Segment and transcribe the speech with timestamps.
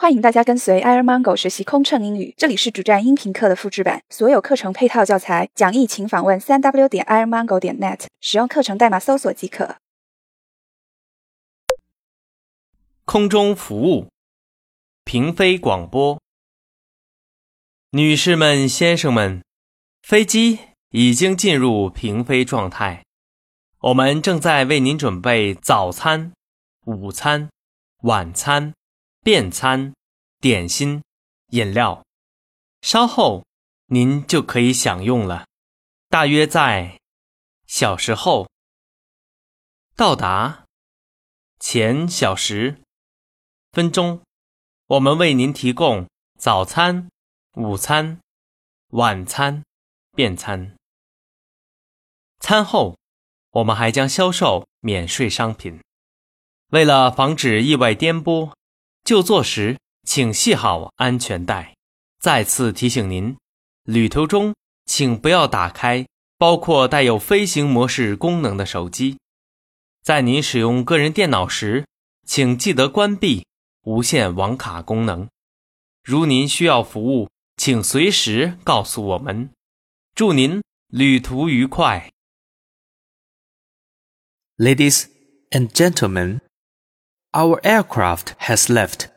[0.00, 9.78] 欢迎大家跟随 Air Mango 学习空乘英语，这里是主站音频课的复制版，所有课程配套教材讲义，请访问三 w 点 airmango 点 net，使用课程代码搜索即可。
[13.04, 14.06] 空中服务，
[15.02, 16.22] 平飞广播。
[17.90, 19.42] 女士们、先生们，
[20.02, 20.60] 飞机
[20.90, 23.02] 已经进入平飞状态，
[23.80, 26.32] 我们正在为您准备早餐、
[26.84, 27.50] 午餐、
[28.02, 28.72] 晚餐。
[29.20, 29.92] 便餐、
[30.40, 31.02] 点心、
[31.48, 32.02] 饮料，
[32.80, 33.44] 稍后
[33.86, 35.46] 您就可以享用了。
[36.08, 36.98] 大约在
[37.66, 38.48] 小时后
[39.94, 40.64] 到达
[41.58, 42.80] 前小时
[43.72, 44.22] 分钟，
[44.86, 46.08] 我们为您提供
[46.38, 47.10] 早餐、
[47.56, 48.20] 午餐、
[48.92, 49.62] 晚餐、
[50.12, 50.74] 便餐。
[52.40, 52.96] 餐后，
[53.50, 55.78] 我们还将销售免税商品。
[56.68, 58.52] 为了防止意外颠簸。
[59.08, 61.74] 就座时，请系好安全带。
[62.20, 63.38] 再次提醒您，
[63.84, 66.06] 旅途中请不要打开
[66.36, 69.16] 包括带有飞行模式功能的手机。
[70.02, 71.86] 在您使用个人电脑时，
[72.26, 73.46] 请记得关闭
[73.84, 75.26] 无线网卡功能。
[76.04, 79.48] 如您需要服务，请随时告诉我们。
[80.14, 82.12] 祝您旅途愉快
[84.58, 85.06] ，Ladies
[85.52, 86.40] and gentlemen.
[87.34, 89.08] Our aircraft has left.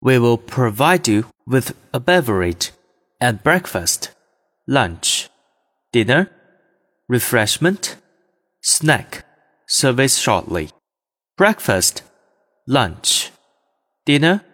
[0.00, 2.72] We will provide you with a beverage
[3.20, 4.10] and breakfast,
[4.66, 5.28] lunch,
[5.92, 6.30] dinner,
[7.08, 7.96] refreshment,
[8.60, 9.24] snack
[9.68, 10.70] service shortly.
[11.36, 12.02] Breakfast,
[12.66, 13.30] lunch,
[14.04, 14.44] dinner,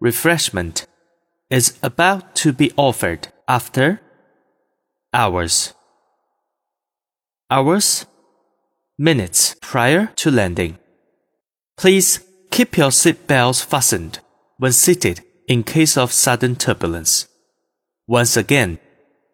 [0.00, 0.86] refreshment
[1.50, 4.00] is about to be offered after
[5.12, 5.74] hours.
[7.50, 8.06] Hours,
[8.98, 10.78] minutes prior to landing.
[11.76, 12.27] Please
[12.58, 14.18] Keep your seat belts fastened
[14.56, 17.28] when seated in case of sudden turbulence.
[18.08, 18.80] Once again,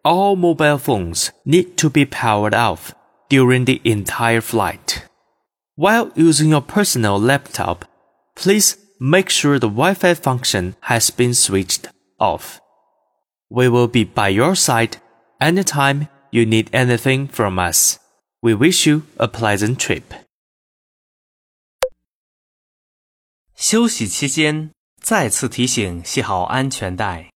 [0.05, 2.95] all mobile phones need to be powered off
[3.31, 5.09] during the entire flight.
[5.75, 7.87] While using your personal laptop,
[8.37, 11.89] please make sure the Wi-Fi function has been switched
[12.21, 12.61] off.
[13.49, 14.99] We will be by your side
[15.41, 17.99] anytime you need anything from us.
[18.43, 20.13] We wish you a pleasant trip.
[23.57, 27.31] 休息期间，再次提醒系好安全带。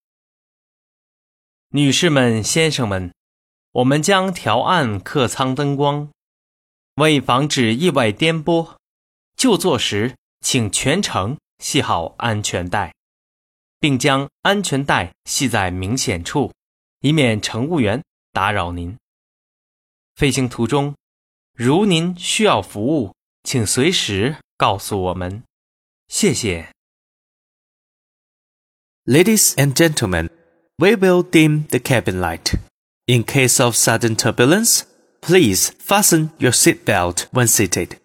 [1.71, 3.15] 女士们、先生们，
[3.73, 6.11] 我们将调暗客舱灯光，
[6.97, 8.75] 为防止意外颠簸。
[9.37, 12.93] 就座时，请全程系好安全带，
[13.79, 16.53] 并将安全带系在明显处，
[17.01, 18.03] 以免乘务员
[18.33, 18.99] 打扰您。
[20.17, 20.97] 飞行途中，
[21.55, 23.15] 如您需要服务，
[23.45, 25.45] 请随时告诉我们。
[26.09, 26.69] 谢谢。
[29.07, 30.29] Ladies and gentlemen,
[30.79, 32.55] we will dim the cabin light.
[33.07, 34.85] In case of sudden turbulence,
[35.23, 37.99] please fasten your seatbelt when seated.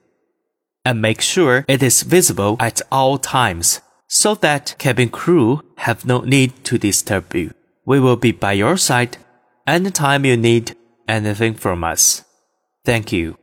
[0.86, 6.22] And make sure it is visible at all times so that cabin crew have no
[6.22, 7.52] need to disturb you.
[7.86, 9.18] We will be by your side
[9.68, 10.76] anytime you need
[11.08, 12.24] anything from us.
[12.86, 13.38] Thank you.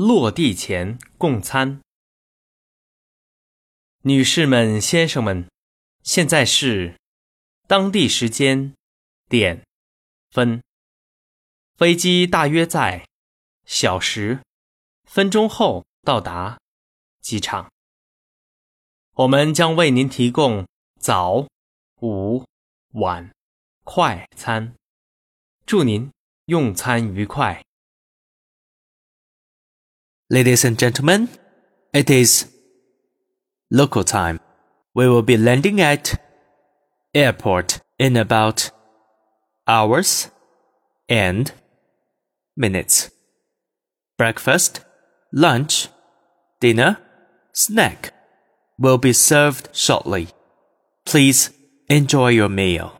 [0.00, 1.82] 落地前供餐，
[4.00, 5.46] 女士们、先生们，
[6.02, 6.98] 现在是
[7.68, 8.72] 当地时间
[9.28, 9.62] 点
[10.30, 10.62] 分，
[11.76, 13.06] 飞机大约在
[13.66, 14.40] 小时
[15.04, 16.58] 分钟后到达
[17.20, 17.70] 机场。
[19.16, 20.66] 我们将为您提供
[20.98, 21.46] 早、
[22.00, 22.46] 午、
[22.92, 23.30] 晚
[23.84, 24.74] 快餐，
[25.66, 26.10] 祝您
[26.46, 27.62] 用餐愉快。
[30.32, 31.28] Ladies and gentlemen,
[31.92, 32.46] it is
[33.68, 34.38] local time.
[34.94, 36.22] We will be landing at
[37.12, 38.70] airport in about
[39.66, 40.30] hours
[41.08, 41.50] and
[42.56, 43.10] minutes.
[44.16, 44.84] Breakfast,
[45.32, 45.88] lunch,
[46.60, 46.98] dinner,
[47.52, 48.14] snack
[48.78, 50.28] will be served shortly.
[51.04, 51.50] Please
[51.88, 52.99] enjoy your meal.